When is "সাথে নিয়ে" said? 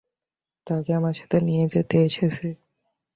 1.15-1.65